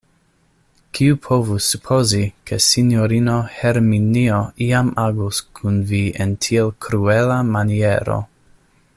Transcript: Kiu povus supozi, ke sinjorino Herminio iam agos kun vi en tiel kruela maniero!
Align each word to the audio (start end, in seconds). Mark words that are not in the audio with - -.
Kiu 0.97 1.17
povus 1.25 1.65
supozi, 1.73 2.21
ke 2.51 2.57
sinjorino 2.67 3.35
Herminio 3.57 4.39
iam 4.69 4.89
agos 5.03 5.43
kun 5.59 5.77
vi 5.93 6.01
en 6.25 6.33
tiel 6.47 6.73
kruela 6.87 7.37
maniero! 7.57 8.17